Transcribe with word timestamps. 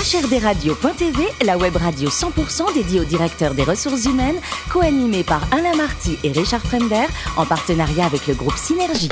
HRDRadio.tv, 0.00 1.28
la 1.44 1.58
web 1.58 1.76
radio 1.76 2.08
100% 2.08 2.72
dédiée 2.72 3.00
aux 3.00 3.04
directeurs 3.04 3.52
des 3.52 3.64
ressources 3.64 4.06
humaines, 4.06 4.40
co-animée 4.70 5.24
par 5.24 5.46
Alain 5.52 5.76
Marty 5.76 6.16
et 6.24 6.32
Richard 6.32 6.62
Fremder, 6.62 7.04
en 7.36 7.44
partenariat 7.44 8.06
avec 8.06 8.26
le 8.26 8.32
groupe 8.32 8.56
Synergie. 8.56 9.10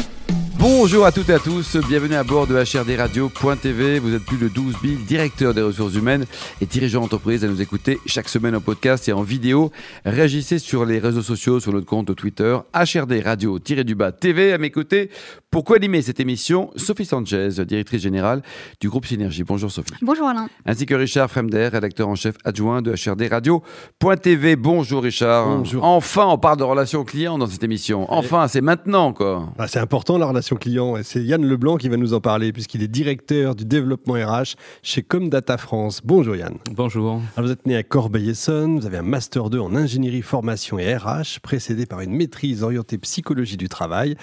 Bonjour 0.59 1.04
à 1.04 1.12
toutes 1.12 1.29
et 1.29 1.35
à 1.35 1.38
tous, 1.38 1.77
bienvenue 1.77 2.16
à 2.16 2.24
bord 2.24 2.46
de 2.46 2.56
HRDRadio.tv. 2.56 3.98
Vous 4.01 4.14
êtes 4.14 4.24
plus 4.24 4.38
de 4.38 4.48
12 4.48 4.77
000 4.82 4.95
directeurs 5.06 5.54
des 5.54 5.62
ressources 5.62 5.95
humaines 5.95 6.24
et 6.61 6.66
dirigeants 6.66 7.03
d'entreprise 7.03 7.45
à 7.45 7.49
nous 7.49 7.63
écouter 7.63 8.01
chaque 8.07 8.29
semaine 8.29 8.57
en 8.57 8.61
podcast 8.61 9.09
et 9.09 9.13
en 9.13 9.23
vidéo. 9.23 9.71
Réagissez 10.05 10.59
sur 10.59 10.85
les 10.85 10.99
réseaux 10.99 11.23
sociaux, 11.23 11.61
sur 11.61 11.73
notre 11.73 11.87
compte 11.87 12.17
Twitter, 12.17 12.59
HRD 12.75 13.23
Radio-du-bas 13.25 14.11
TV. 14.13 14.53
À 14.53 14.59
mes 14.59 14.71
côtés, 14.71 15.11
pour 15.51 15.65
co-animer 15.65 16.02
cette 16.02 16.20
émission, 16.20 16.70
Sophie 16.77 17.06
Sanchez, 17.06 17.48
directrice 17.64 18.02
générale 18.02 18.42
du 18.80 18.91
groupe 18.91 19.06
Synergie. 19.06 19.45
Bonjour 19.45 19.70
Sophie. 19.70 19.95
Bonjour 20.02 20.28
Alain. 20.28 20.48
Ainsi 20.66 20.84
que 20.84 20.95
Richard 20.95 21.30
Fremder, 21.30 21.69
rédacteur 21.69 22.06
en 22.06 22.14
chef 22.14 22.37
adjoint 22.45 22.82
de 22.82 22.92
HRD 22.92 23.28
Radio.tv. 23.30 24.56
Bonjour 24.56 25.02
Richard. 25.02 25.46
Bonjour. 25.46 25.82
Enfin, 25.84 26.26
on 26.26 26.37
parle 26.37 26.59
de 26.59 26.64
relations 26.64 27.02
clients 27.02 27.38
dans 27.38 27.46
cette 27.46 27.64
émission. 27.64 28.04
Enfin, 28.12 28.46
c'est 28.46 28.60
maintenant 28.60 29.14
quoi. 29.14 29.48
Ah, 29.59 29.68
c'est 29.68 29.78
important 29.78 30.18
la 30.18 30.26
relation 30.26 30.56
client 30.56 30.98
et 30.98 31.02
c'est 31.02 31.23
Yann 31.23 31.45
Leblanc 31.45 31.78
qui 31.78 31.88
va 31.88 31.96
nous 31.96 32.12
en 32.12 32.20
parler 32.20 32.52
puisqu'il 32.52 32.82
est 32.82 32.88
directeur 32.88 33.54
du 33.54 33.65
développement 33.65 34.15
RH 34.15 34.54
chez 34.82 35.02
Comdata 35.02 35.56
France. 35.56 36.02
Bonjour 36.04 36.37
Yann. 36.37 36.59
Bonjour. 36.73 37.23
Alors, 37.37 37.46
vous 37.46 37.52
êtes 37.52 37.66
né 37.66 37.74
à 37.74 37.82
Corbeil-Essonne, 37.82 38.80
vous 38.80 38.87
avez 38.87 38.98
un 38.98 39.02
master 39.02 39.48
2 39.48 39.59
en 39.59 39.74
ingénierie, 39.74 40.20
formation 40.20 40.78
et 40.78 40.95
RH, 40.95 41.40
précédé 41.42 41.87
par 41.87 42.01
une 42.01 42.15
maîtrise 42.15 42.62
orientée 42.62 42.98
psychologie 42.98 43.56
du 43.56 43.70
travail. 43.70 44.15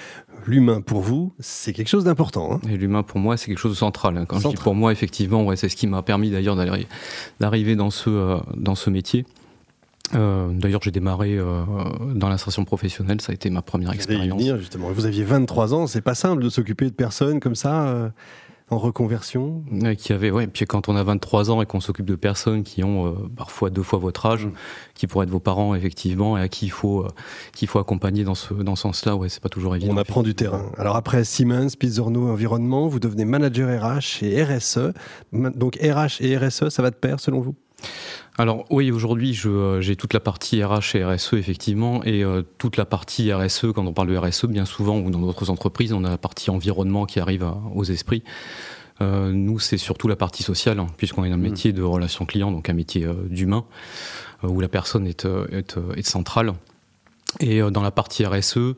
L'humain 0.47 0.81
pour 0.81 1.01
vous, 1.01 1.33
c'est 1.39 1.73
quelque 1.73 1.87
chose 1.87 2.03
d'important. 2.03 2.53
hein 2.53 2.59
Et 2.69 2.77
l'humain 2.77 3.03
pour 3.03 3.19
moi, 3.19 3.35
c'est 3.37 3.47
quelque 3.47 3.57
chose 3.59 3.71
de 3.73 3.77
central. 3.77 4.17
hein. 4.17 4.25
Quand 4.27 4.39
je 4.39 4.47
dis 4.49 4.55
pour 4.55 4.75
moi, 4.75 4.91
effectivement, 4.91 5.43
ouais, 5.43 5.55
c'est 5.55 5.69
ce 5.69 5.75
qui 5.75 5.87
m'a 5.87 6.01
permis 6.03 6.29
d'ailleurs 6.29 6.55
d'arri- 6.55 6.87
d'arriver 7.39 7.75
dans 7.75 7.89
ce, 7.89 8.09
euh, 8.09 8.37
dans 8.55 8.75
ce 8.75 8.89
métier. 8.89 9.25
Euh, 10.13 10.49
d'ailleurs, 10.51 10.81
j'ai 10.83 10.91
démarré 10.91 11.35
euh, 11.35 11.63
dans 12.13 12.29
l'insertion 12.29 12.63
professionnelle, 12.63 13.21
ça 13.21 13.31
a 13.31 13.33
été 13.35 13.49
ma 13.49 13.63
première 13.63 13.91
expérience. 13.91 14.37
venir, 14.39 14.57
justement. 14.57 14.91
Vous 14.91 15.05
aviez 15.07 15.23
23 15.23 15.73
ans, 15.73 15.87
c'est 15.87 16.01
pas 16.01 16.13
simple 16.13 16.43
de 16.43 16.49
s'occuper 16.49 16.85
de 16.85 16.93
personnes 16.93 17.39
comme 17.39 17.55
ça 17.55 18.11
en 18.71 18.79
reconversion. 18.79 19.63
Ouais, 19.71 19.95
qui 19.95 20.11
avait, 20.11 20.31
ouais, 20.31 20.47
puis 20.47 20.65
quand 20.65 20.89
on 20.89 20.95
a 20.95 21.03
23 21.03 21.51
ans 21.51 21.61
et 21.61 21.67
qu'on 21.67 21.79
s'occupe 21.79 22.07
de 22.07 22.15
personnes 22.15 22.63
qui 22.63 22.83
ont 22.83 23.05
euh, 23.07 23.11
parfois 23.35 23.69
deux 23.69 23.83
fois 23.83 23.99
votre 23.99 24.25
âge, 24.25 24.47
Mm. 24.47 24.51
qui 24.95 25.05
pourraient 25.07 25.25
être 25.25 25.31
vos 25.31 25.39
parents 25.39 25.75
effectivement, 25.75 26.35
et 26.37 26.41
à 26.41 26.47
qui 26.47 26.65
il 26.65 26.71
faut, 26.71 27.01
euh, 27.03 27.07
qu'il 27.53 27.67
faut 27.67 27.77
accompagner 27.79 28.23
dans 28.23 28.33
ce, 28.35 28.53
dans 28.53 28.75
ce 28.75 28.81
sens-là, 28.83 29.15
ouais, 29.15 29.29
c'est 29.29 29.41
pas 29.41 29.49
toujours 29.49 29.75
évident. 29.75 29.93
On 29.93 29.97
apprend 29.97 30.23
du 30.23 30.33
terrain. 30.33 30.71
Alors 30.77 30.95
après 30.95 31.23
Siemens, 31.23 31.75
Pizzorno 31.77 32.27
Environnement, 32.29 32.87
vous 32.87 32.99
devenez 32.99 33.25
manager 33.25 33.69
RH 33.69 34.23
et 34.23 34.43
RSE. 34.43 34.93
Donc 35.31 35.75
RH 35.81 36.21
et 36.21 36.35
RSE, 36.37 36.69
ça 36.69 36.81
va 36.81 36.89
de 36.89 36.95
pair 36.95 37.19
selon 37.19 37.41
vous? 37.41 37.55
Alors 38.37 38.65
oui, 38.69 38.91
aujourd'hui, 38.91 39.39
euh, 39.45 39.79
j'ai 39.79 39.95
toute 39.95 40.13
la 40.13 40.19
partie 40.19 40.61
RH 40.61 40.95
et 40.95 41.05
RSE, 41.05 41.33
effectivement, 41.35 42.03
et 42.03 42.21
euh, 42.23 42.41
toute 42.57 42.75
la 42.75 42.83
partie 42.85 43.31
RSE, 43.31 43.67
quand 43.73 43.85
on 43.85 43.93
parle 43.93 44.09
de 44.09 44.17
RSE, 44.17 44.45
bien 44.47 44.65
souvent, 44.65 44.99
ou 44.99 45.09
dans 45.09 45.19
d'autres 45.21 45.49
entreprises, 45.49 45.93
on 45.93 46.03
a 46.03 46.09
la 46.09 46.17
partie 46.17 46.49
environnement 46.49 47.05
qui 47.05 47.19
arrive 47.21 47.43
à- 47.43 47.57
aux 47.73 47.85
esprits. 47.85 48.23
Euh, 49.01 49.31
nous, 49.31 49.59
c'est 49.59 49.77
surtout 49.77 50.09
la 50.09 50.17
partie 50.17 50.43
sociale, 50.43 50.79
hein, 50.79 50.87
puisqu'on 50.97 51.23
est 51.23 51.31
un 51.31 51.37
métier 51.37 51.71
de 51.71 51.81
relation 51.81 52.25
client, 52.25 52.51
donc 52.51 52.69
un 52.69 52.73
métier 52.73 53.05
euh, 53.05 53.13
d'humain, 53.29 53.63
euh, 54.43 54.47
où 54.49 54.59
la 54.59 54.67
personne 54.69 55.07
est, 55.07 55.25
euh, 55.25 55.47
est, 55.51 55.77
euh, 55.77 55.93
est 55.95 56.05
centrale. 56.07 56.53
Et 57.39 57.61
euh, 57.61 57.69
dans 57.71 57.81
la 57.83 57.91
partie 57.91 58.25
RSE, 58.25 58.75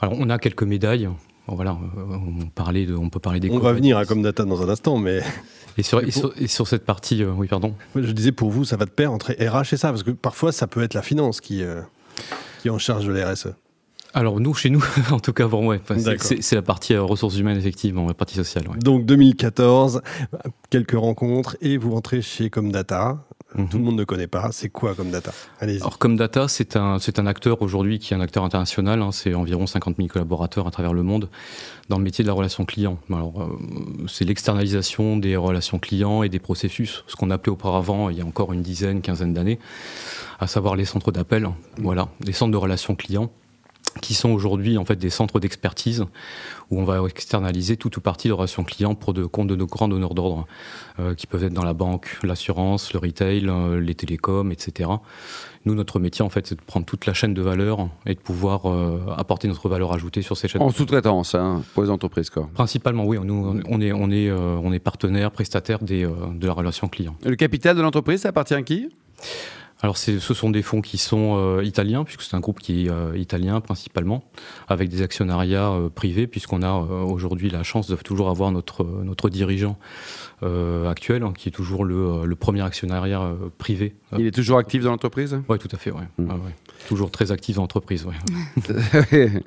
alors 0.00 0.14
on 0.18 0.30
a 0.30 0.38
quelques 0.38 0.62
médailles. 0.64 1.08
Bon, 1.48 1.54
Voilà, 1.54 1.76
on, 1.96 2.46
parlait 2.54 2.86
de, 2.86 2.94
on 2.94 3.08
peut 3.08 3.20
parler 3.20 3.40
des 3.40 3.50
On 3.50 3.58
va 3.58 3.72
venir 3.72 3.96
à 3.98 4.04
Comdata 4.04 4.44
dans 4.44 4.62
un 4.62 4.68
instant, 4.68 4.98
mais 4.98 5.20
Et 5.78 5.82
sur, 5.82 6.00
et 6.02 6.10
sur- 6.10 6.32
et 6.40 6.46
sur 6.48 6.66
cette 6.66 6.84
partie, 6.84 7.22
euh, 7.22 7.30
oui, 7.36 7.46
pardon. 7.48 7.74
je 7.94 8.10
disais 8.12 8.32
pour 8.32 8.50
vous, 8.50 8.64
ça 8.64 8.76
va 8.76 8.84
de 8.84 8.90
pair 8.90 9.12
entre 9.12 9.32
RH 9.32 9.74
et 9.74 9.76
ça, 9.76 9.90
parce 9.90 10.02
que 10.02 10.10
parfois 10.10 10.50
ça 10.52 10.66
peut 10.66 10.82
être 10.82 10.94
la 10.94 11.02
finance 11.02 11.40
qui, 11.40 11.62
euh, 11.62 11.80
qui 12.62 12.68
est 12.68 12.70
en 12.70 12.78
charge 12.78 13.06
de 13.06 13.12
la 13.12 13.30
RSE. 13.32 13.48
Alors 14.14 14.40
nous, 14.40 14.54
chez 14.54 14.70
nous, 14.70 14.82
en 15.12 15.20
tout 15.20 15.32
cas, 15.34 15.46
bon, 15.46 15.66
ouais, 15.68 15.80
enfin, 15.82 15.96
c'est- 16.18 16.52
la 16.54 16.62
partie 16.62 16.94
euh, 16.94 17.02
ressources 17.02 17.36
humaines, 17.36 17.58
effectivement, 17.58 18.06
la 18.06 18.14
partie 18.14 18.34
sociale. 18.36 18.66
ouais. 18.68 18.78
Donc 18.78 19.04
2014, 19.04 20.00
quelques 20.70 20.92
rencontres 20.98 21.56
et 21.60 21.76
vous 21.76 21.92
rentrez 21.92 22.22
chez 22.22 22.48
Comdata. 22.50 23.18
Mhm. 23.56 23.68
Tout 23.68 23.78
le 23.78 23.84
monde 23.84 23.96
ne 23.96 24.04
connaît 24.04 24.26
pas. 24.26 24.50
C'est 24.52 24.68
quoi 24.68 24.94
Comdata 24.94 25.32
Allez-y. 25.60 25.80
Alors 25.80 25.98
comme 25.98 26.16
Data, 26.16 26.48
c'est 26.48 26.76
un, 26.76 26.98
c'est 26.98 27.18
un 27.18 27.26
acteur 27.26 27.62
aujourd'hui 27.62 27.98
qui 27.98 28.12
est 28.12 28.16
un 28.16 28.20
acteur 28.20 28.44
international, 28.44 29.02
hein, 29.02 29.12
c'est 29.12 29.34
environ 29.34 29.66
50 29.66 29.96
000 29.96 30.08
collaborateurs 30.08 30.66
à 30.66 30.70
travers 30.70 30.92
le 30.92 31.02
monde 31.02 31.28
dans 31.88 31.98
le 31.98 32.04
métier 32.04 32.22
de 32.22 32.28
la 32.28 32.34
relation 32.34 32.64
client. 32.64 32.98
Alors 33.10 33.42
euh, 33.42 33.58
c'est 34.08 34.24
l'externalisation 34.24 35.16
des 35.16 35.36
relations 35.36 35.78
clients 35.78 36.22
et 36.22 36.28
des 36.28 36.38
processus, 36.38 37.04
ce 37.06 37.16
qu'on 37.16 37.30
appelait 37.30 37.52
auparavant, 37.52 38.10
il 38.10 38.18
y 38.18 38.20
a 38.20 38.24
encore 38.24 38.52
une 38.52 38.62
dizaine, 38.62 39.00
quinzaine 39.00 39.32
d'années, 39.32 39.58
à 40.38 40.46
savoir 40.46 40.76
les 40.76 40.84
centres 40.84 41.12
d'appel, 41.12 41.48
voilà, 41.78 42.08
des 42.20 42.32
centres 42.32 42.52
de 42.52 42.56
relations 42.56 42.94
clients 42.94 43.30
qui 44.00 44.14
sont 44.14 44.30
aujourd'hui 44.30 44.78
en 44.78 44.84
fait 44.84 44.96
des 44.96 45.10
centres 45.10 45.40
d'expertise 45.40 46.04
où 46.70 46.80
on 46.80 46.84
va 46.84 47.00
externaliser 47.06 47.76
toute 47.76 47.96
ou 47.96 48.00
partie 48.00 48.28
de 48.28 48.32
relations 48.32 48.64
clients 48.64 48.94
pour 48.94 49.14
de 49.14 49.24
compte 49.24 49.46
de 49.46 49.56
nos 49.56 49.66
grands 49.66 49.88
donneurs 49.88 50.14
d'ordre, 50.14 50.46
euh, 50.98 51.14
qui 51.14 51.26
peuvent 51.26 51.44
être 51.44 51.52
dans 51.52 51.64
la 51.64 51.74
banque, 51.74 52.18
l'assurance, 52.22 52.92
le 52.92 52.98
retail, 52.98 53.46
euh, 53.48 53.80
les 53.80 53.94
télécoms, 53.94 54.50
etc. 54.50 54.90
Nous, 55.64 55.74
notre 55.74 55.98
métier, 55.98 56.24
en 56.24 56.28
fait, 56.28 56.46
c'est 56.46 56.54
de 56.54 56.60
prendre 56.60 56.86
toute 56.86 57.06
la 57.06 57.14
chaîne 57.14 57.34
de 57.34 57.42
valeur 57.42 57.88
et 58.04 58.14
de 58.14 58.20
pouvoir 58.20 58.66
euh, 58.66 59.00
apporter 59.16 59.48
notre 59.48 59.68
valeur 59.68 59.92
ajoutée 59.92 60.22
sur 60.22 60.36
ces 60.36 60.48
chaînes. 60.48 60.62
En 60.62 60.70
sous-traitance 60.70 61.34
hein, 61.34 61.62
pour 61.74 61.82
les 61.82 61.90
entreprises 61.90 62.30
quoi. 62.30 62.48
Principalement, 62.54 63.04
oui. 63.04 63.18
Nous, 63.22 63.62
on 63.68 63.80
est, 63.80 63.92
on 63.92 64.10
est, 64.10 64.30
on 64.30 64.72
est 64.72 64.78
partenaire, 64.78 65.30
prestataire 65.30 65.82
des, 65.82 66.04
de 66.04 66.46
la 66.46 66.52
relation 66.52 66.88
client. 66.88 67.16
Le 67.24 67.36
capital 67.36 67.76
de 67.76 67.82
l'entreprise, 67.82 68.22
ça 68.22 68.28
appartient 68.28 68.54
à 68.54 68.62
qui? 68.62 68.88
Alors, 69.82 69.98
ce 69.98 70.18
sont 70.18 70.50
des 70.50 70.62
fonds 70.62 70.80
qui 70.80 70.96
sont 70.96 71.36
euh, 71.36 71.62
italiens, 71.62 72.04
puisque 72.04 72.22
c'est 72.22 72.34
un 72.34 72.40
groupe 72.40 72.60
qui 72.60 72.86
est 72.86 72.90
euh, 72.90 73.16
italien 73.16 73.60
principalement, 73.60 74.24
avec 74.68 74.88
des 74.88 75.02
actionnariats 75.02 75.70
euh, 75.70 75.90
privés, 75.90 76.26
puisqu'on 76.26 76.62
a 76.62 76.68
euh, 76.68 77.02
aujourd'hui 77.02 77.50
la 77.50 77.62
chance 77.62 77.86
de 77.86 77.94
toujours 77.96 78.30
avoir 78.30 78.50
notre, 78.52 78.84
notre 78.84 79.28
dirigeant 79.28 79.78
euh, 80.42 80.88
actuel, 80.88 81.22
hein, 81.22 81.34
qui 81.36 81.50
est 81.50 81.52
toujours 81.52 81.84
le, 81.84 81.94
euh, 81.94 82.24
le 82.24 82.36
premier 82.36 82.62
actionnariat 82.62 83.20
euh, 83.20 83.34
privé. 83.58 83.94
Il 84.18 84.26
est 84.26 84.30
toujours 84.34 84.56
actif 84.58 84.82
dans 84.82 84.90
l'entreprise? 84.90 85.38
Oui, 85.48 85.58
tout 85.58 85.68
à 85.70 85.76
fait, 85.76 85.90
ouais. 85.90 86.08
Mm. 86.18 86.24
Ouais, 86.26 86.32
ouais. 86.32 86.56
Toujours 86.88 87.10
très 87.10 87.30
actif 87.30 87.56
dans 87.56 87.62
l'entreprise. 87.62 88.06
ouais. 88.06 89.30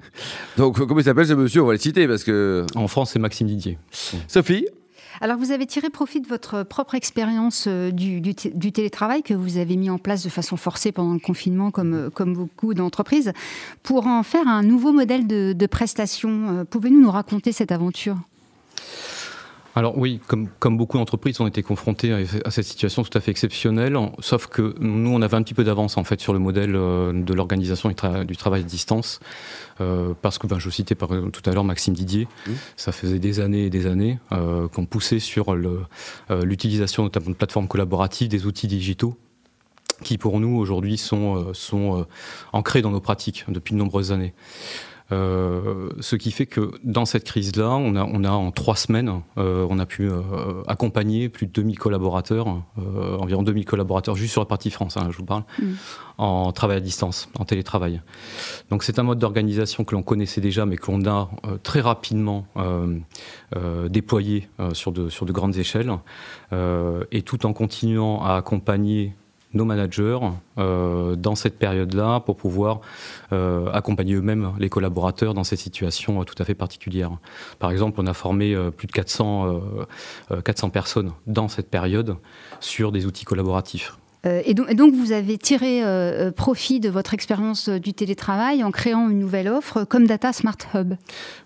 Donc, 0.57 0.77
comment 0.77 0.99
il 0.99 1.03
s'appelle 1.05 1.27
ce 1.27 1.33
monsieur? 1.33 1.63
On 1.63 1.67
va 1.67 1.73
le 1.73 1.79
citer 1.79 2.07
parce 2.07 2.23
que. 2.23 2.65
En 2.75 2.87
France, 2.87 3.11
c'est 3.11 3.19
Maxime 3.19 3.47
Didier. 3.47 3.77
Sophie? 4.27 4.67
Alors 5.21 5.37
vous 5.37 5.51
avez 5.51 5.65
tiré 5.65 5.89
profit 5.89 6.21
de 6.21 6.27
votre 6.27 6.63
propre 6.63 6.95
expérience 6.95 7.65
euh, 7.67 7.91
du, 7.91 8.21
du 8.21 8.35
té- 8.35 8.51
du 8.55 8.71
télétravail 8.71 9.21
que 9.21 9.33
vous 9.33 9.57
avez 9.57 9.75
mis 9.75 9.89
en 9.89 9.97
place 9.97 10.23
de 10.23 10.29
façon 10.29 10.55
forcée 10.55 10.91
pendant 10.91 11.13
le 11.13 11.19
confinement, 11.19 11.71
comme, 11.71 11.93
euh, 11.93 12.09
beaucoup 12.33 12.73
d'entreprises, 12.73 13.33
pour 13.83 14.07
en 14.07 14.23
faire 14.23 14.47
un 14.47 14.63
nouveau 14.63 14.91
modèle 14.93 15.27
de, 15.27 15.53
de 15.53 15.65
prestation. 15.65 16.29
Euh, 16.59 16.63
Pouvez-vous 16.63 17.01
nous 17.01 17.11
raconter 17.11 17.51
cette 17.51 17.71
aventure? 17.71 18.17
Alors 19.79 19.97
oui, 19.97 20.19
comme, 20.27 20.49
comme 20.59 20.75
beaucoup 20.77 20.97
d'entreprises, 20.97 21.39
on 21.39 21.47
était 21.47 21.63
confrontés 21.63 22.11
à, 22.11 22.17
à 22.43 22.51
cette 22.51 22.65
situation 22.65 23.01
tout 23.01 23.17
à 23.17 23.21
fait 23.21 23.31
exceptionnelle, 23.31 23.95
en- 23.95 24.11
sauf 24.19 24.47
que 24.47 24.75
nous, 24.81 25.09
on 25.09 25.21
avait 25.21 25.37
un 25.37 25.41
petit 25.41 25.53
peu 25.53 25.63
d'avance 25.63 25.95
en 25.97 26.03
fait 26.03 26.19
sur 26.19 26.33
le 26.33 26.39
modèle 26.39 26.75
euh, 26.75 27.13
de 27.13 27.33
l'organisation 27.33 27.87
du, 27.87 27.95
tra- 27.95 28.25
du 28.25 28.35
travail 28.35 28.59
à 28.59 28.63
distance, 28.63 29.21
euh, 29.79 30.13
parce 30.21 30.37
que 30.37 30.47
ben, 30.47 30.59
je 30.59 30.69
citais 30.69 30.95
par, 30.95 31.07
tout 31.31 31.41
à 31.49 31.53
l'heure 31.53 31.63
Maxime 31.63 31.93
Didier, 31.93 32.27
Mmh. 32.45 32.51
ça 32.75 32.91
faisait 32.91 33.19
des 33.19 33.39
années 33.39 33.65
et 33.67 33.69
des 33.69 33.85
années 33.87 34.19
euh, 34.33 34.67
qu'on 34.67 34.85
poussait 34.85 35.19
sur 35.19 35.55
l'utilisation 36.43 37.03
notamment 37.03 37.29
de 37.29 37.35
plateformes 37.35 37.67
collaboratives, 37.69 38.27
des 38.27 38.45
outils 38.45 38.67
digitaux 38.67 39.15
qui 40.03 40.17
pour 40.17 40.39
nous 40.39 40.57
aujourd'hui 40.57 40.97
sont, 40.97 41.53
sont 41.53 42.05
ancrés 42.53 42.81
dans 42.81 42.91
nos 42.91 43.01
pratiques 43.01 43.45
depuis 43.49 43.73
de 43.73 43.79
nombreuses 43.79 44.11
années. 44.11 44.33
Euh, 45.11 45.89
ce 45.99 46.15
qui 46.15 46.31
fait 46.31 46.45
que 46.45 46.71
dans 46.83 47.05
cette 47.05 47.23
crise-là, 47.23 47.69
on 47.69 47.95
a, 47.95 48.03
on 48.03 48.23
a 48.23 48.29
en 48.29 48.51
trois 48.51 48.75
semaines, 48.75 49.21
euh, 49.37 49.65
on 49.69 49.79
a 49.79 49.85
pu 49.85 50.07
euh, 50.07 50.21
accompagner 50.67 51.29
plus 51.29 51.47
de 51.47 51.51
2000 51.51 51.79
collaborateurs, 51.79 52.47
environ 53.19 53.43
2000 53.43 53.65
collaborateurs 53.65 54.15
juste 54.15 54.33
sur 54.33 54.41
la 54.41 54.45
partie 54.45 54.69
France, 54.69 54.97
hein, 54.97 55.07
je 55.11 55.17
vous 55.17 55.25
parle, 55.25 55.43
Mm. 55.59 55.65
en 56.17 56.51
travail 56.51 56.77
à 56.77 56.79
distance, 56.79 57.29
en 57.39 57.45
télétravail. 57.45 58.01
Donc 58.69 58.83
c'est 58.83 58.99
un 58.99 59.03
mode 59.03 59.19
d'organisation 59.19 59.83
que 59.83 59.95
l'on 59.95 60.03
connaissait 60.03 60.41
déjà, 60.41 60.65
mais 60.65 60.77
que 60.77 60.91
l'on 60.91 61.05
a 61.05 61.29
très 61.63 61.81
rapidement 61.81 62.45
déployé 63.89 64.49
sur, 64.73 64.91
de, 64.91 65.09
sur 65.09 65.25
de 65.25 65.31
grandes 65.31 65.57
échelles, 65.57 65.91
et 67.11 67.21
tout 67.23 67.45
en 67.45 67.53
continuant 67.53 68.23
à 68.23 68.35
accompagner 68.35 69.15
nos 69.53 69.65
managers 69.65 70.19
euh, 70.57 71.15
dans 71.15 71.35
cette 71.35 71.57
période-là 71.57 72.19
pour 72.19 72.37
pouvoir 72.37 72.81
euh, 73.33 73.71
accompagner 73.71 74.15
eux-mêmes 74.15 74.53
les 74.59 74.69
collaborateurs 74.69 75.33
dans 75.33 75.43
ces 75.43 75.55
situations 75.55 76.21
euh, 76.21 76.23
tout 76.23 76.35
à 76.37 76.45
fait 76.45 76.55
particulières. 76.55 77.11
Par 77.57 77.71
exemple, 77.71 77.99
on 78.01 78.07
a 78.07 78.13
formé 78.13 78.55
plus 78.77 78.87
de 78.87 78.91
400, 78.91 79.47
euh, 79.47 79.59
euh, 80.31 80.41
400 80.41 80.69
personnes 80.69 81.11
dans 81.27 81.47
cette 81.47 81.69
période 81.69 82.17
sur 82.59 82.91
des 82.91 83.05
outils 83.05 83.25
collaboratifs. 83.25 83.97
Euh, 84.25 84.41
et, 84.45 84.53
donc, 84.53 84.93
vous 84.93 85.11
avez 85.11 85.37
tiré 85.37 85.83
euh, 85.83 86.31
profit 86.31 86.79
de 86.79 86.89
votre 86.89 87.13
expérience 87.13 87.69
du 87.69 87.93
télétravail 87.93 88.63
en 88.63 88.71
créant 88.71 89.09
une 89.09 89.19
nouvelle 89.19 89.47
offre 89.47 89.83
comme 89.85 90.07
Data 90.07 90.33
Smart 90.33 90.57
Hub. 90.73 90.95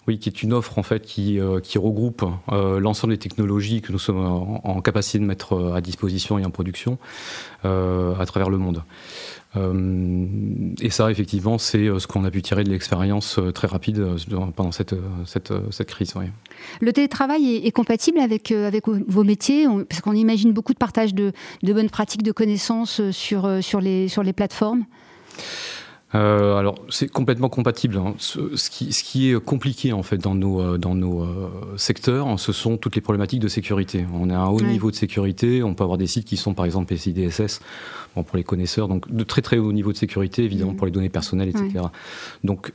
Oui, 0.08 0.20
qui 0.20 0.30
est 0.30 0.44
une 0.44 0.54
offre 0.54 0.80
en 0.80 0.84
fait 0.84 1.04
qui 1.04 1.40
regroupe 1.40 2.26
l'ensemble 2.50 3.14
des 3.14 3.20
technologies 3.20 3.82
que 3.82 3.92
nous 3.92 4.00
sommes 4.00 4.20
en, 4.64 4.82
capacité 4.82 5.20
de 5.20 5.24
mettre 5.24 5.74
à 5.74 5.82
disposition 5.82 6.38
et 6.38 6.46
en 6.46 6.50
production 6.50 6.98
à 7.64 8.26
travers 8.26 8.50
le 8.50 8.58
monde. 8.58 8.84
Euh, 9.56 10.28
et 10.82 10.90
ça, 10.90 11.12
effectivement, 11.12 11.58
c'est 11.58 11.88
euh, 11.88 12.00
ce 12.00 12.08
qu'on 12.08 12.24
a 12.26 12.32
pu 12.32 12.42
tirer 12.42 12.64
de 12.64 12.70
l'expérience 12.70 13.38
euh, 13.38 13.52
très 13.52 13.68
rapide 13.68 14.04
pendant 14.56 14.72
cette, 14.72 14.96
cette, 15.26 15.86
crise. 15.86 16.14
Le 16.82 16.94
télétravail 16.94 17.58
est, 17.58 17.72
compatible 17.72 18.20
avec, 18.20 18.52
avec 18.52 18.88
vos 18.88 19.24
métiers? 19.24 19.68
Parce 19.90 20.02
qu'on 20.02 20.14
imagine 20.14 20.54
beaucoup 20.54 20.74
de 20.74 20.78
partage 20.78 21.14
de, 21.14 21.32
de, 21.62 21.74
bonnes 21.74 21.90
pratiques, 21.90 22.24
de 22.24 22.32
connaissances 22.32 23.10
sur, 23.12 23.64
sur, 23.64 23.82
les, 23.82 24.08
sur 24.08 24.24
les 24.24 24.34
plateformes? 24.34 24.86
Euh, 26.16 26.58
alors, 26.58 26.76
c'est 26.90 27.08
complètement 27.08 27.50
compatible. 27.50 27.98
Hein. 27.98 28.14
Ce, 28.18 28.40
qui, 28.70 28.94
ce, 28.94 29.04
qui, 29.04 29.32
est 29.32 29.40
compliqué 29.40 29.94
en 29.94 30.04
fait 30.04 30.18
dans 30.18 30.36
nos, 30.36 30.62
euh, 30.62 30.78
dans 30.78 30.96
nos 30.96 31.24
euh, 31.24 31.50
secteurs, 31.78 32.28
hein, 32.28 32.38
ce 32.38 32.52
sont 32.52 32.78
toutes 32.78 32.96
les 32.96 33.02
problématiques 33.02 33.40
de 33.40 33.48
sécurité. 33.48 34.06
On 34.14 34.30
a 34.30 34.36
un 34.36 34.48
haut 34.48 34.62
niveau 34.62 34.92
de 34.92 34.96
sécurité. 34.96 35.64
On 35.64 35.74
peut 35.74 35.84
avoir 35.84 35.98
des 35.98 36.08
sites 36.08 36.26
qui 36.26 36.38
sont 36.38 36.54
par 36.54 36.66
exemple 36.66 36.94
PCI-DSS 36.94 37.62
bon, 38.16 38.24
pour 38.24 38.38
les 38.38 38.44
connaisseurs, 38.44 38.88
donc 38.88 39.12
de 39.12 39.24
très 39.24 39.42
très 39.42 39.58
haut 39.58 39.74
niveau 39.74 39.92
de 39.92 39.98
sécurité 39.98 40.44
évidemment 40.44 40.74
mm. 40.74 40.76
pour 40.76 40.86
les 40.86 40.92
données 40.92 41.10
personnelles, 41.10 41.50
etc. 41.50 41.86
Donc 42.44 42.74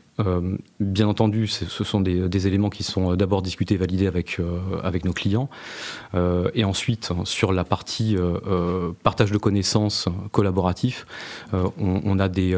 bien 0.80 1.06
entendu, 1.06 1.46
ce 1.46 1.84
sont 1.84 2.00
des, 2.00 2.46
éléments 2.48 2.70
qui 2.70 2.82
sont 2.82 3.14
d'abord 3.14 3.40
discutés, 3.40 3.76
validés 3.76 4.08
avec, 4.08 4.40
avec 4.82 5.04
nos 5.04 5.12
clients. 5.12 5.48
et 6.54 6.64
ensuite, 6.64 7.12
sur 7.22 7.52
la 7.52 7.62
partie 7.62 8.16
partage 9.04 9.30
de 9.30 9.38
connaissances 9.38 10.08
collaboratif, 10.32 11.06
on, 11.52 12.18
a 12.18 12.28
des 12.28 12.56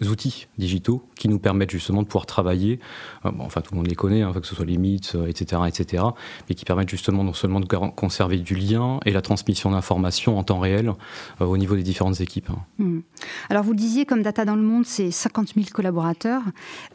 outils 0.00 0.13
digitaux 0.16 1.02
qui 1.16 1.28
nous 1.28 1.38
permettent 1.38 1.70
justement 1.70 2.02
de 2.02 2.06
pouvoir 2.06 2.26
travailler. 2.26 2.80
enfin, 3.24 3.60
tout 3.60 3.72
le 3.72 3.78
monde 3.78 3.86
les 3.86 3.94
connaît, 3.94 4.22
hein, 4.22 4.32
que 4.32 4.46
ce 4.46 4.54
soit 4.54 4.64
les 4.64 4.78
mythes, 4.78 5.16
etc., 5.26 5.62
etc., 5.66 6.04
mais 6.48 6.54
qui 6.54 6.64
permettent 6.64 6.90
justement 6.90 7.24
non 7.24 7.34
seulement 7.34 7.60
de 7.60 7.66
conserver 7.66 8.38
du 8.38 8.54
lien 8.54 9.00
et 9.04 9.12
la 9.12 9.22
transmission 9.22 9.70
d'informations 9.70 10.38
en 10.38 10.42
temps 10.42 10.58
réel 10.58 10.92
au 11.40 11.56
niveau 11.56 11.76
des 11.76 11.82
différentes 11.82 12.20
équipes. 12.20 12.50
Hein. 12.50 12.58
Hmm. 12.78 13.00
Alors, 13.50 13.64
vous 13.64 13.72
le 13.72 13.78
disiez, 13.78 14.06
comme 14.06 14.22
Data 14.22 14.44
dans 14.44 14.56
le 14.56 14.62
monde, 14.62 14.84
c'est 14.86 15.10
50 15.10 15.54
000 15.54 15.66
collaborateurs. 15.72 16.42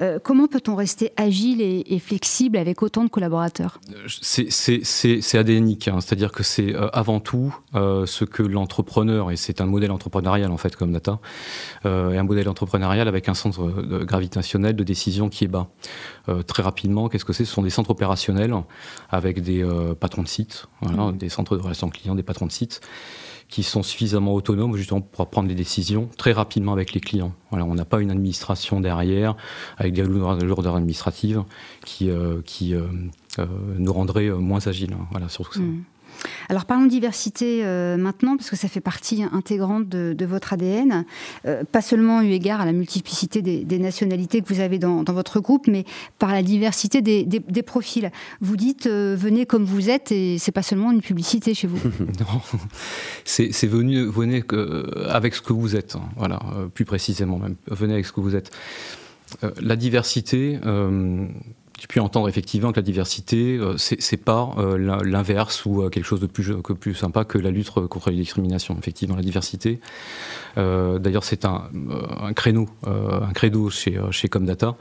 Euh, 0.02 0.20
comment 0.22 0.48
peut-on 0.48 0.76
rester 0.76 1.12
agile 1.18 1.62
et, 1.62 2.00
flexible 2.00 2.58
avec 2.58 2.82
autant 2.82 3.04
de 3.04 3.10
collaborateurs? 3.10 3.80
C'est 4.22 5.38
adénique, 5.38 5.88
hein. 5.88 6.00
c'est-à-dire 6.00 6.32
que 6.32 6.44
c'est 6.44 6.74
euh, 6.76 6.88
avant 6.94 7.20
tout 7.20 7.56
euh, 7.76 8.06
ce 8.06 8.26
que 8.26 8.44
l'entrepreneur, 8.44 9.32
et 9.32 9.36
c'est 9.36 9.62
un 9.62 9.66
modèle 9.66 9.92
entrepreneurial 9.92 10.52
en 10.52 10.58
fait 10.58 10.76
comme 10.76 10.94
Data, 10.94 11.20
et 11.86 11.88
un 11.88 12.24
modèle 12.24 12.48
entrepreneurial 12.50 13.08
avec 13.10 13.28
un 13.28 13.34
centre 13.34 13.68
gravitationnel 14.04 14.76
de 14.76 14.84
décision 14.84 15.28
qui 15.28 15.44
est 15.44 15.48
bas. 15.48 15.68
très 16.48 16.64
rapidement, 16.64 17.10
qu'est-ce 17.10 17.26
que 17.26 17.34
c'est? 17.34 17.46
Ce 17.46 17.54
sont 17.54 17.64
des 17.64 17.70
centres 17.70 17.90
opérationnels 17.90 18.54
avec 19.10 19.42
des 19.42 19.66
patrons 20.00 20.24
de 20.24 20.28
sites, 20.28 20.68
mmh. 20.82 21.18
des 21.18 21.30
centres 21.30 21.58
de 21.58 21.62
relations 21.62 21.90
clients, 21.90 22.16
des 22.16 22.24
patrons 22.24 22.46
de 22.46 22.52
sites 22.52 22.82
qui 23.50 23.64
sont 23.64 23.84
suffisamment 23.84 24.36
autonomes 24.36 24.76
justement 24.78 25.02
pour 25.02 25.28
prendre 25.30 25.50
des 25.50 25.56
décisions 25.56 26.08
très 26.18 26.32
rapidement 26.32 26.72
avec 26.72 26.94
les 26.94 27.00
clients. 27.00 27.34
Voilà, 27.50 27.66
on 27.66 27.74
n'a 27.74 27.86
pas 27.86 28.00
une 28.00 28.12
administration 28.12 28.80
derrière 28.80 29.36
avec 29.78 29.94
des 29.94 30.04
lourdeurs 30.04 30.76
administratives 30.76 31.44
qui, 31.84 32.12
euh, 32.12 32.42
qui 32.46 32.76
euh, 32.76 32.84
euh, 33.40 33.46
nous 33.78 33.92
rendraient 33.92 34.30
moins 34.30 34.66
agiles. 34.68 34.94
Hein. 34.94 35.08
Voilà, 35.12 35.30
surtout 35.30 35.54
ça. 35.54 35.62
Mmh. 35.62 35.84
Alors 36.50 36.66
parlons 36.66 36.86
de 36.86 36.90
diversité 36.90 37.62
euh, 37.64 37.98
maintenant, 37.98 38.38
parce 38.38 38.50
que 38.50 38.56
ça 38.56 38.68
fait 38.68 38.82
partie 38.82 39.24
intégrante 39.24 39.88
de, 39.88 40.26
votre 40.26 40.54
ADN, 40.54 41.06
euh, 41.46 41.64
pas 41.64 41.82
seulement 41.82 42.22
eu 42.22 42.32
égard 42.32 42.62
à 42.62 42.66
la 42.66 42.72
multiplicité 42.72 43.42
des, 43.42 43.80
nationalités 43.80 44.42
que 44.42 44.54
vous 44.54 44.60
avez 44.60 44.80
dans, 44.80 45.04
votre 45.04 45.40
groupe, 45.40 45.68
mais 45.68 45.86
par 46.18 46.32
la 46.32 46.44
diversité 46.44 47.02
des, 47.02 47.64
profils. 47.64 48.12
Vous 48.42 48.58
dites 48.58 48.88
euh, 48.88 49.16
venez 49.18 49.46
comme 49.46 49.66
vous 49.66 49.90
êtes, 49.90 50.12
et 50.12 50.38
c'est 50.38 50.52
pas 50.52 50.64
seulement 50.64 50.92
une 50.92 51.02
publicité 51.02 51.54
chez 51.54 51.68
vous. 51.68 51.78
non, 52.20 52.42
c'est 53.26 53.68
venez 53.68 54.44
avec 55.08 55.36
ce 55.36 55.42
que 55.42 55.54
vous 55.54 55.76
êtes, 55.76 55.96
hein. 55.96 56.10
voilà, 56.18 56.40
plus 56.74 56.86
précisément 56.86 57.38
même, 57.38 57.56
venez 57.68 57.94
avec 57.94 58.06
ce 58.06 58.12
que 58.12 58.22
vous 58.22 58.36
êtes. 58.36 58.52
la 59.62 59.76
diversité, 59.76 60.60
tu 61.80 61.88
peux 61.88 62.02
entendre 62.02 62.28
effectivement 62.28 62.72
que 62.72 62.76
la 62.76 62.84
diversité, 62.84 63.58
euh, 63.58 63.78
c'est 63.78 64.18
pas 64.18 64.54
euh, 64.58 65.02
l'inverse 65.04 65.66
ou 65.66 65.82
euh, 65.82 65.90
quelque 65.90 66.04
chose 66.04 66.20
de 66.20 66.28
plus, 66.28 66.62
que 66.62 66.74
plus 66.74 66.94
sympa 66.94 67.24
que 67.24 67.38
la 67.38 67.52
lutte 67.52 67.70
contre 67.70 68.10
les 68.10 68.18
discriminations. 68.18 68.78
Effectivement, 68.78 69.16
la 69.16 69.22
diversité. 69.22 69.80
D'ailleurs, 70.58 71.24
c'est 71.24 71.46
un, 71.46 71.70
un, 72.22 72.34
créneau, 72.34 72.68
un 72.86 73.32
credo 73.32 73.70
chez, 73.70 73.98
chez 74.12 74.28
Comdata. 74.28 74.76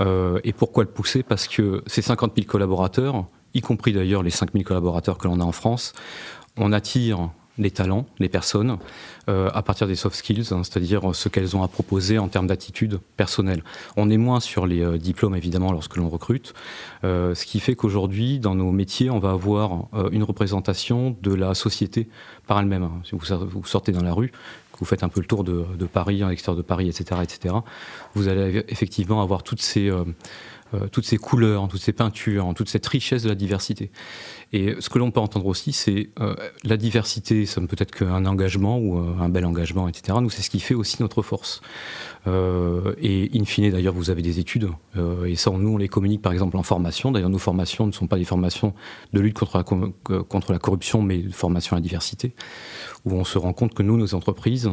et 0.00 0.52
pourquoi 0.52 0.84
le 0.84 0.90
pousser? 0.90 1.22
Parce 1.22 1.48
que 1.48 1.82
ces 1.86 2.02
50 2.02 2.32
000 2.36 2.46
collaborateurs, 2.46 3.24
y 3.54 3.62
compris 3.62 3.94
d'ailleurs 3.94 4.22
les 4.22 4.30
5 4.30 4.52
000 4.52 4.64
collaborateurs 4.64 5.16
que 5.16 5.26
l'on 5.26 5.40
a 5.40 5.44
en 5.44 5.52
France, 5.52 5.94
on 6.58 6.72
attire 6.72 7.30
les 7.58 7.70
talents, 7.70 8.06
les 8.18 8.28
personnes, 8.28 8.78
euh, 9.28 9.50
à 9.54 9.62
partir 9.62 9.86
des 9.86 9.96
soft 9.96 10.16
skills, 10.16 10.52
hein, 10.52 10.62
c'est-à-dire 10.62 11.14
ce 11.14 11.28
qu'elles 11.28 11.56
ont 11.56 11.62
à 11.62 11.68
proposer 11.68 12.18
en 12.18 12.28
termes 12.28 12.46
d'attitude 12.46 13.00
personnelle. 13.16 13.62
On 13.96 14.10
est 14.10 14.16
moins 14.16 14.40
sur 14.40 14.66
les 14.66 14.82
euh, 14.82 14.98
diplômes, 14.98 15.34
évidemment, 15.34 15.72
lorsque 15.72 15.96
l'on 15.96 16.08
recrute, 16.08 16.54
euh, 17.04 17.34
ce 17.34 17.46
qui 17.46 17.60
fait 17.60 17.74
qu'aujourd'hui, 17.74 18.38
dans 18.38 18.54
nos 18.54 18.70
métiers, 18.70 19.10
on 19.10 19.18
va 19.18 19.30
avoir 19.30 19.88
une 20.12 20.22
représentation 20.22 21.16
de 21.22 21.34
la 21.34 21.54
société 21.54 22.08
par 22.46 22.60
elle-même. 22.60 22.82
Hein. 22.82 22.92
Si 23.04 23.12
vous, 23.14 23.64
sortez 23.64 23.92
dans 23.92 24.02
la 24.02 24.12
rue, 24.12 24.30
que 24.30 24.78
vous 24.78 24.84
faites 24.84 25.02
un 25.02 25.08
peu 25.08 25.20
le 25.20 25.26
tour 25.26 25.42
de, 25.44 25.86
Paris, 25.86 26.22
à 26.22 26.28
l'extérieur 26.28 26.56
de 26.56 26.62
Paris, 26.62 26.88
etc., 26.88 27.20
etc., 27.22 27.54
vous 28.14 28.28
allez 28.28 28.64
effectivement 28.68 29.22
avoir 29.22 29.42
toutes 29.42 29.62
ces... 29.62 29.90
toutes 30.92 31.06
ces 31.06 31.16
couleurs, 31.16 31.68
toutes 31.68 31.80
ces 31.80 31.92
peintures, 31.92 32.52
toute 32.54 32.68
cette 32.68 32.86
richesse 32.86 33.22
de 33.22 33.28
la 33.28 33.34
diversité. 33.34 33.90
Et 34.52 34.76
ce 34.78 34.88
que 34.88 34.98
l'on 34.98 35.10
peut 35.10 35.20
entendre 35.20 35.46
aussi, 35.46 35.72
c'est 35.72 36.10
euh, 36.20 36.34
la 36.62 36.76
diversité, 36.76 37.46
ça 37.46 37.60
ne 37.60 37.66
peut 37.66 37.76
être 37.78 37.90
qu'un 37.90 38.24
engagement 38.26 38.78
ou 38.78 38.98
euh, 38.98 39.16
un 39.20 39.28
bel 39.28 39.44
engagement, 39.44 39.88
etc. 39.88 40.18
Nous, 40.20 40.30
c'est 40.30 40.42
ce 40.42 40.50
qui 40.50 40.60
fait 40.60 40.74
aussi 40.74 41.02
notre 41.02 41.22
force. 41.22 41.60
Euh, 42.28 42.94
et 43.00 43.30
in 43.34 43.44
fine, 43.44 43.70
d'ailleurs, 43.70 43.94
vous 43.94 44.10
avez 44.10 44.22
des 44.22 44.38
études, 44.38 44.68
et 45.26 45.36
ça, 45.36 45.50
nous, 45.50 45.74
on 45.74 45.76
les 45.76 45.88
communique 45.88 46.22
par 46.22 46.32
exemple 46.32 46.56
en 46.56 46.62
formation. 46.62 47.10
D'ailleurs, 47.10 47.28
nos 47.28 47.38
formations 47.38 47.86
ne 47.86 47.92
sont 47.92 48.06
pas 48.06 48.16
des 48.16 48.24
formations 48.24 48.72
de 49.12 49.20
lutte 49.20 49.38
contre 49.38 49.58
la, 49.58 50.22
contre 50.22 50.52
la 50.52 50.58
corruption, 50.58 51.02
mais 51.02 51.18
de 51.18 51.32
formation 51.32 51.76
à 51.76 51.78
la 51.78 51.82
diversité, 51.82 52.34
où 53.06 53.12
on 53.12 53.24
se 53.24 53.38
rend 53.38 53.54
compte 53.54 53.72
que 53.72 53.82
nous, 53.82 53.96
nos 53.96 54.14
entreprises 54.14 54.68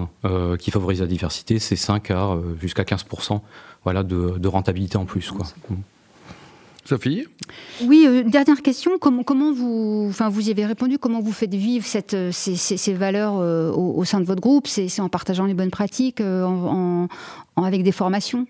qui 0.59 0.71
favorisent 0.71 1.01
la 1.01 1.07
diversité, 1.07 1.59
c'est 1.59 1.75
5 1.75 2.11
à 2.11 2.35
jusqu'à 2.59 2.83
15% 2.83 3.39
voilà, 3.83 4.03
de, 4.03 4.37
de, 4.37 4.47
rentabilité 4.47 4.97
en 4.97 5.05
plus. 5.05 5.31
Quoi. 5.31 5.45
Sophie? 6.85 7.25
Oui, 7.81 8.05
euh, 8.07 8.23
dernière 8.23 8.61
question. 8.61 8.97
Comment, 8.99 9.23
comment 9.23 9.53
vous, 9.53 10.07
enfin, 10.09 10.29
vous 10.29 10.49
y 10.49 10.51
avez 10.51 10.65
répondu, 10.65 10.97
comment 10.97 11.21
vous 11.21 11.31
faites 11.31 11.53
vivre 11.53 11.85
cette, 11.85 12.13
euh, 12.13 12.31
ces, 12.31 12.55
ces, 12.55 12.93
valeurs 12.93 13.37
euh, 13.39 13.71
au, 13.71 14.03
sein 14.03 14.19
de 14.19 14.25
votre 14.25 14.41
groupe? 14.41 14.67
C'est 14.67 14.99
en 14.99 15.09
partageant 15.09 15.45
les 15.45 15.53
bonnes 15.53 15.71
pratiques, 15.71 16.21
en, 16.21 17.07
avec 17.55 17.83
des 17.83 17.91
formations? 17.91 18.47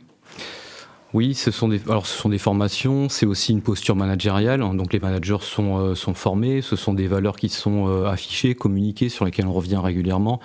Oui, 1.13 1.33
ce 1.33 1.51
sont 1.51 1.67
des, 1.67 1.81
alors 1.87 2.07
ce 2.07 2.17
sont 2.17 2.29
des 2.29 2.37
formations, 2.37 3.09
c'est 3.09 3.25
aussi 3.25 3.51
une 3.51 3.61
posture 3.61 3.95
managériale, 3.95 4.61
hein. 4.61 4.73
donc 4.73 4.93
les 4.93 4.99
managers 4.99 5.37
sont, 5.41 5.95
sont 5.95 6.13
formés, 6.13 6.61
ce 6.61 6.75
sont 6.75 6.93
des 6.93 7.07
valeurs 7.07 7.35
qui 7.35 7.49
sont 7.49 8.03
affichées, 8.05 8.55
communiquées, 8.55 9.09
sur 9.09 9.25
lesquelles 9.25 9.47
on 9.47 9.53
revient 9.53 9.79
régulièrement. 9.83 10.39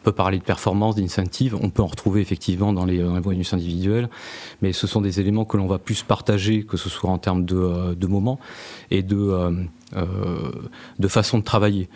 On 0.00 0.04
peut 0.04 0.12
parler 0.12 0.38
de 0.38 0.44
performance, 0.44 0.96
d'incentive, 0.96 1.56
on 1.60 1.68
peut 1.68 1.82
en 1.82 1.86
retrouver 1.86 2.22
effectivement 2.22 2.72
dans 2.72 2.86
les, 2.86 3.02
bonus 3.20 3.52
individuels, 3.52 4.08
mais 4.62 4.72
ce 4.72 4.86
sont 4.86 5.02
des 5.02 5.20
éléments 5.20 5.44
que 5.44 5.56
l'on 5.56 5.66
va 5.66 5.78
plus 5.78 6.02
partager, 6.02 6.64
que 6.64 6.76
ce 6.76 6.88
soit 6.88 7.10
en 7.10 7.18
termes 7.18 7.44
de, 7.44 7.56
euh, 7.56 7.94
de 7.94 8.06
moments 8.06 8.38
et 8.90 9.02
de, 9.02 9.16
euh, 9.16 9.52
euh, 9.96 10.52
de 11.00 11.08
façon 11.08 11.38
de 11.38 11.42
travailler. 11.42 11.88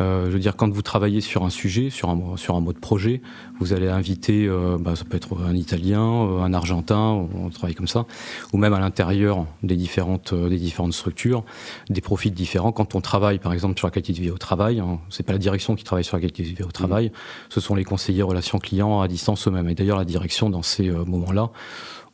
Euh, 0.00 0.26
je 0.26 0.30
veux 0.30 0.38
dire, 0.38 0.54
quand 0.54 0.70
vous 0.70 0.82
travaillez 0.82 1.20
sur 1.20 1.44
un 1.44 1.50
sujet, 1.50 1.90
sur 1.90 2.08
un, 2.08 2.36
sur 2.36 2.54
un 2.54 2.60
mode 2.60 2.78
projet, 2.78 3.22
vous 3.58 3.72
allez 3.72 3.88
inviter, 3.88 4.46
euh, 4.46 4.78
bah, 4.78 4.94
ça 4.94 5.04
peut 5.04 5.16
être 5.16 5.36
un 5.40 5.56
Italien, 5.56 6.00
un 6.00 6.54
Argentin, 6.54 7.26
on 7.34 7.48
travaille 7.48 7.74
comme 7.74 7.88
ça, 7.88 8.06
ou 8.52 8.58
même 8.58 8.72
à 8.72 8.78
l'intérieur 8.78 9.46
des 9.64 9.74
différentes, 9.74 10.32
des 10.32 10.58
différentes 10.58 10.92
structures, 10.92 11.44
des 11.88 12.00
profils 12.00 12.32
différents. 12.32 12.70
Quand 12.70 12.94
on 12.94 13.00
travaille, 13.00 13.40
par 13.40 13.52
exemple, 13.52 13.76
sur 13.78 13.88
la 13.88 13.90
qualité 13.90 14.12
de 14.12 14.20
vie 14.20 14.30
au 14.30 14.38
travail, 14.38 14.78
hein, 14.78 15.00
c'est 15.08 15.24
pas 15.24 15.32
la 15.32 15.38
direction 15.38 15.74
qui 15.74 15.82
travaille 15.82 16.04
sur 16.04 16.16
la 16.16 16.20
qualité 16.20 16.44
de 16.44 16.48
vie 16.48 16.62
au 16.62 16.70
travail, 16.70 17.08
mmh. 17.08 17.49
Ce 17.50 17.60
sont 17.60 17.74
les 17.74 17.84
conseillers 17.84 18.22
relations 18.22 18.58
clients 18.58 19.02
à 19.02 19.08
distance 19.08 19.46
eux-mêmes. 19.46 19.68
Et 19.68 19.74
d'ailleurs, 19.74 19.98
la 19.98 20.06
direction, 20.06 20.48
dans 20.48 20.62
ces 20.62 20.90
moments-là, 20.90 21.50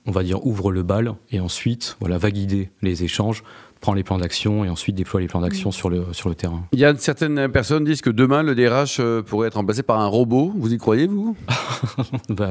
on 0.07 0.11
va 0.11 0.23
dire 0.23 0.45
ouvre 0.47 0.71
le 0.71 0.83
bal 0.83 1.14
et 1.33 1.40
ensuite 1.40 1.97
voilà 1.99 2.16
va 2.16 2.31
guider 2.31 2.71
les 2.81 3.02
échanges 3.02 3.43
prend 3.81 3.95
les 3.95 4.02
plans 4.02 4.19
d'action 4.19 4.64
et 4.64 4.69
ensuite 4.69 4.97
déploie 4.97 5.21
les 5.21 5.26
plans 5.26 5.40
d'action 5.40 5.71
sur, 5.71 5.90
le, 5.90 6.07
sur 6.12 6.28
le 6.28 6.35
terrain. 6.35 6.64
Il 6.73 6.78
y 6.78 6.85
a 6.85 6.95
certaines 6.97 7.49
personnes 7.49 7.85
qui 7.85 7.90
disent 7.90 8.00
que 8.00 8.11
demain, 8.11 8.43
le 8.43 8.55
DRH 8.55 8.99
euh, 9.00 9.23
pourrait 9.23 9.49
être 9.49 9.55
remplacé 9.55 9.83
par 9.83 10.00
un 10.00 10.07
robot. 10.07 10.52
Vous 10.57 10.73
y 10.73 10.78
croyez, 10.78 11.07
vous? 11.07 11.37
Bah, 12.28 12.50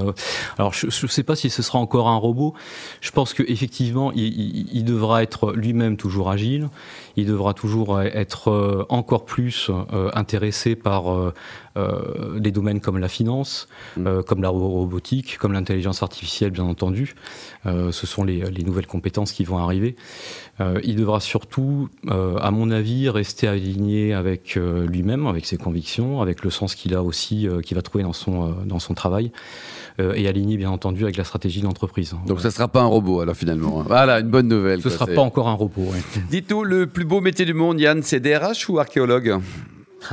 alors 0.58 0.74
je 0.74 0.86
ne 0.86 0.92
sais 1.10 1.24
pas 1.24 1.36
si 1.36 1.50
ce 1.50 1.62
sera 1.62 1.80
encore 1.80 2.08
un 2.08 2.16
robot. 2.16 2.54
Je 3.02 3.12
pense 3.12 3.34
qu'effectivement, 3.34 4.12
il, 4.14 4.70
il, 4.74 4.86
devra 4.86 5.24
être 5.24 5.54
lui-même 5.54 5.98
toujours 5.98 6.30
agile. 6.30 6.70
Il 7.16 7.26
devra 7.26 7.54
toujours 7.54 8.02
être 8.02 8.86
encore 8.90 9.26
plus 9.26 9.70
intéressé 10.14 10.76
par 10.76 11.34
des 11.76 12.52
domaines 12.52 12.80
comme 12.80 12.98
la 12.98 13.08
finance, 13.08 13.68
mm. 13.98 14.22
comme 14.24 14.42
la 14.42 14.50
robotique, 14.50 15.38
comme 15.38 15.54
l'intelligence 15.54 16.04
artificielle, 16.04 16.52
bien 16.52 16.64
entendu. 16.64 17.16
ce 17.66 17.92
sont 17.92 18.24
les, 18.24 18.42
les, 18.50 18.64
nouvelles 18.64 18.88
compétences 18.88 19.32
qui 19.32 19.44
vont 19.44 19.58
arriver. 19.58 19.96
il 20.84 20.96
devra 20.96 21.20
surtout, 21.20 21.90
à 22.08 22.52
mon 22.52 22.72
avis, 22.72 23.10
rester 23.10 23.48
aligné 23.48 24.14
avec 24.14 24.56
lui-même, 24.56 25.28
avec 25.28 25.46
ses 25.46 25.58
convictions, 25.58 26.22
avec 26.22 26.44
le 26.44 26.50
sens 26.50 26.76
qu'il 26.76 26.96
a 26.96 27.04
aussi, 27.04 27.48
qu'il 27.64 27.76
va 27.76 27.82
trouver 27.82 28.04
dans 28.04 28.14
son, 28.14 28.56
dans 28.66 28.80
son 28.80 28.94
travail. 28.94 29.32
Euh, 30.02 30.14
et 30.14 30.28
aligné 30.28 30.58
bien 30.58 30.72
entendu 30.72 31.04
avec 31.04 31.16
la 31.16 31.24
stratégie 31.24 31.62
de 31.62 31.66
l'entreprise. 31.66 32.16
Donc 32.28 32.42
ça 32.42 32.50
ne 32.50 32.54
sera 32.54 32.68
pas 32.68 32.82
un 32.82 32.86
robot 32.86 33.22
alors 33.22 33.36
finalement. 33.36 33.80
Hein. 33.80 33.86
Voilà, 33.88 34.20
une 34.20 34.28
bonne 34.28 34.50
nouvelle. 34.50 34.82
Ce 34.82 34.90
ne 34.90 34.94
sera 34.94 35.08
pas 35.08 35.22
encore 35.22 35.48
un 35.48 35.54
robot. 35.54 35.88
Dites-nous, 36.30 36.66
le 36.66 36.86
plus 36.86 37.06
beau 37.06 37.22
métier 37.22 37.46
du 37.46 37.54
monde, 37.54 37.80
Yann, 37.80 38.04
c'est 38.04 38.20
DRH 38.20 38.68
ou 38.68 38.80
archéologue? 38.80 39.40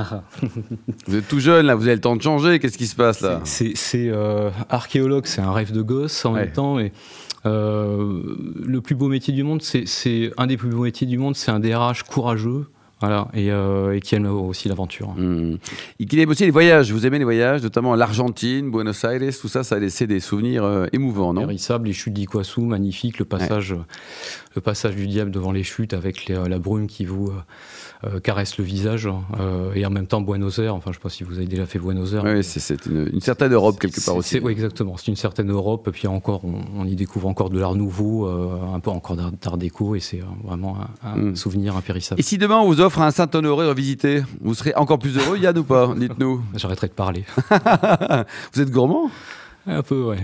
vous 1.07 1.15
êtes 1.15 1.27
tout 1.27 1.39
jeune 1.39 1.65
là, 1.65 1.75
vous 1.75 1.83
avez 1.83 1.95
le 1.95 2.01
temps 2.01 2.15
de 2.15 2.21
changer. 2.21 2.59
Qu'est-ce 2.59 2.77
qui 2.77 2.87
se 2.87 2.95
passe 2.95 3.21
là? 3.21 3.41
C'est 3.43 3.75
euh, 3.95 4.49
archéologue, 4.69 5.25
c'est 5.25 5.41
un 5.41 5.51
rêve 5.51 5.71
de 5.71 5.81
gosse 5.81 6.25
en 6.25 6.31
même 6.31 6.51
temps. 6.51 6.79
Et, 6.79 6.91
euh, 7.45 8.21
le 8.63 8.81
plus 8.81 8.95
beau 8.95 9.09
métier 9.09 9.33
du 9.33 9.43
monde, 9.43 9.61
c'est 9.61 10.31
un 10.37 10.47
des 10.47 10.57
plus 10.57 10.69
beaux 10.69 10.83
métiers 10.83 11.07
du 11.07 11.17
monde, 11.17 11.35
c'est 11.35 11.51
un 11.51 11.59
DRH 11.59 12.03
courageux, 12.03 12.67
voilà, 13.03 13.27
et, 13.33 13.51
euh, 13.51 13.97
et, 13.97 13.99
qui 13.99 14.15
aime 14.15 14.27
aussi 14.27 14.69
l'aventure. 14.69 15.09
Mmh. 15.09 15.57
Et 15.99 16.05
qui 16.05 16.21
aime 16.21 16.29
aussi 16.29 16.45
les 16.45 16.51
voyages. 16.51 16.89
Vous 16.93 17.05
aimez 17.05 17.17
les 17.17 17.25
voyages, 17.25 17.61
notamment 17.61 17.95
l'Argentine, 17.95 18.71
Buenos 18.71 19.03
Aires, 19.03 19.19
tout 19.41 19.49
ça, 19.49 19.65
ça 19.65 19.75
a 19.75 19.79
laissé 19.79 20.07
des 20.07 20.21
souvenirs 20.21 20.63
euh, 20.63 20.85
émouvants, 20.93 21.33
non? 21.33 21.41
Périssable, 21.41 21.87
les 21.87 21.93
chutes 21.93 22.13
d'Iguassou, 22.13 22.61
magnifique, 22.61 23.19
le 23.19 23.25
passage, 23.25 23.75
le 24.55 24.61
passage 24.61 24.95
du 24.95 25.07
diable 25.07 25.31
devant 25.31 25.51
les 25.51 25.63
chutes 25.63 25.93
avec 25.93 26.29
la 26.29 26.59
brume 26.59 26.87
qui 26.87 27.03
vous 27.03 27.29
euh, 28.05 28.21
caresse 28.21 28.57
le 28.57 28.63
visage, 28.63 29.09
et 29.75 29.85
en 29.85 29.89
même 29.89 30.07
temps 30.07 30.21
Buenos 30.21 30.59
Aires, 30.59 30.73
enfin 30.73 30.91
je 30.93 30.97
ne 30.97 31.01
sais 31.01 31.03
pas 31.03 31.09
si 31.09 31.25
vous 31.25 31.37
avez 31.37 31.47
déjà 31.47 31.65
fait 31.65 31.79
Buenos 31.79 32.13
Aires. 32.13 32.23
Oui, 32.23 32.41
c'est 32.41 32.85
une, 32.85 33.19
certaine 33.19 33.51
Europe 33.51 33.79
quelque 33.81 33.99
part 34.05 34.15
aussi. 34.15 34.39
Oui, 34.39 34.53
exactement, 34.53 34.95
c'est 34.95 35.07
une 35.07 35.17
certaine 35.17 35.51
Europe, 35.51 35.89
et 35.89 35.91
puis 35.91 36.07
encore, 36.07 36.45
on, 36.45 36.85
y 36.85 36.95
découvre 36.95 37.27
encore 37.27 37.49
de 37.49 37.59
l'art 37.59 37.75
nouveau, 37.75 38.27
un 38.27 38.79
peu 38.79 38.91
encore 38.91 39.17
d'art 39.17 39.57
déco, 39.57 39.95
et 39.95 39.99
c'est 39.99 40.21
vraiment 40.45 40.77
un, 41.03 41.17
mmh. 41.17 41.35
souvenir 41.35 41.75
impérissable. 41.75 42.21
Et 42.21 42.23
si 42.23 42.37
demain 42.37 42.59
on 42.59 42.67
vous 42.67 42.79
offre 42.79 42.92
un 43.01 43.11
Saint-Honoré 43.11 43.67
revisité, 43.67 44.23
vous 44.41 44.53
serez 44.53 44.73
encore 44.75 44.99
plus 44.99 45.17
heureux, 45.17 45.37
Yann, 45.37 45.57
ou 45.57 45.63
pas 45.63 45.93
Dites-nous. 45.95 46.41
J'arrêterai 46.55 46.87
de 46.87 46.93
parler. 46.93 47.25
vous 48.53 48.61
êtes 48.61 48.69
gourmand 48.71 49.09
un 49.65 49.81
peu, 49.81 50.03
ouais. 50.03 50.17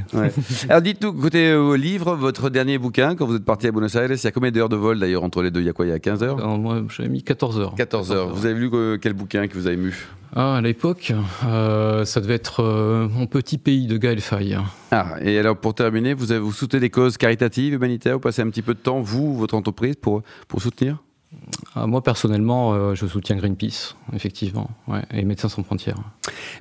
Alors 0.68 0.82
dites-nous, 0.82 1.14
côté 1.14 1.48
euh, 1.52 1.78
livre, 1.78 2.14
votre 2.16 2.50
dernier 2.50 2.78
bouquin, 2.78 3.16
quand 3.16 3.26
vous 3.26 3.38
êtes 3.38 3.46
parti 3.46 3.68
à 3.68 3.72
Buenos 3.72 3.96
Aires, 3.96 4.12
il 4.12 4.22
y 4.22 4.28
a 4.28 4.32
combien 4.32 4.52
d'heures 4.52 4.68
de 4.68 4.76
vol 4.76 5.00
d'ailleurs 5.00 5.24
entre 5.24 5.42
les 5.42 5.50
deux? 5.50 5.62
Il 5.62 5.66
y 5.66 5.70
a 5.70 5.74
quoi? 5.74 5.86
Il 5.86 5.90
y 5.90 5.94
a 5.94 6.00
15 6.00 6.24
heures? 6.24 6.46
Moi, 6.60 6.84
j'avais 6.90 7.08
mis 7.08 7.24
14 7.24 7.58
heures. 7.58 7.74
14 7.76 8.12
heures. 8.12 8.36
Vous 8.36 8.46
avez 8.46 8.60
lu 8.60 8.70
euh, 8.74 8.98
quel 9.02 9.14
bouquin 9.14 9.48
que 9.48 9.54
vous 9.54 9.66
avez 9.68 9.78
mu? 9.78 9.96
Ah, 10.36 10.58
À 10.58 10.62
l'époque, 10.62 11.14
euh, 11.46 12.04
ça 12.04 12.20
devait 12.20 12.34
être 12.36 12.62
Mon 13.14 13.28
petit 13.28 13.58
pays 13.58 13.88
de 13.88 13.96
Gaël 13.96 14.20
Faye. 14.20 14.58
Ah, 14.92 15.16
et 15.22 15.40
alors 15.40 15.56
pour 15.56 15.74
terminer, 15.74 16.14
vous, 16.14 16.34
avez, 16.34 16.42
vous 16.42 16.52
soutenez 16.52 16.82
des 16.82 16.90
causes 16.90 17.16
caritatives, 17.16 17.74
humanitaires 17.74 18.16
Vous 18.16 18.20
passez 18.20 18.42
un 18.42 18.50
petit 18.50 18.62
peu 18.62 18.74
de 18.74 18.80
temps, 18.80 19.00
vous, 19.00 19.38
votre 19.38 19.56
entreprise, 19.56 19.96
pour, 19.96 20.22
pour 20.50 20.62
soutenir? 20.62 20.98
Moi, 21.76 22.02
personnellement, 22.02 22.74
euh, 22.74 22.96
je 22.96 23.06
soutiens 23.06 23.36
Greenpeace, 23.36 23.96
effectivement, 24.14 24.70
et 25.14 25.24
Médecins 25.24 25.50
sans 25.50 25.64
frontières. 25.64 25.98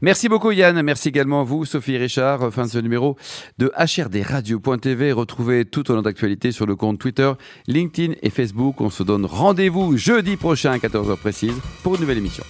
Merci 0.02 0.28
beaucoup, 0.28 0.50
Yann. 0.50 0.80
Merci 0.82 1.08
également 1.08 1.40
à 1.40 1.44
vous, 1.44 1.64
Sophie 1.64 1.96
Richard. 1.96 2.52
Fin 2.52 2.64
de 2.64 2.70
ce 2.70 2.78
numéro 2.78 3.16
de 3.58 3.72
HRDRadio.tv. 3.76 5.12
Retrouvez 5.12 5.64
tout 5.64 5.90
au 5.90 5.94
long 5.94 6.02
d'actualité 6.02 6.52
sur 6.52 6.66
le 6.66 6.76
compte 6.76 6.98
Twitter, 6.98 7.32
LinkedIn 7.66 8.14
et 8.22 8.30
Facebook. 8.30 8.80
On 8.80 8.90
se 8.90 9.02
donne 9.02 9.24
rendez-vous 9.24 9.96
jeudi 9.96 10.36
prochain 10.36 10.72
à 10.72 10.78
14h 10.78 11.16
précise 11.16 11.54
pour 11.82 11.94
une 11.94 12.02
nouvelle 12.02 12.18
émission. 12.18 12.44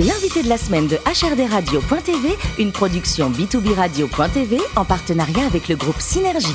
L'invité 0.00 0.42
de 0.42 0.48
la 0.48 0.58
semaine 0.58 0.88
de 0.88 0.96
HRDRadio.tv, 0.96 2.28
une 2.58 2.72
production 2.72 3.30
B2B 3.30 3.74
Radio.tv 3.74 4.58
en 4.76 4.84
partenariat 4.84 5.46
avec 5.46 5.68
le 5.68 5.76
groupe 5.76 6.00
Synergie. 6.00 6.54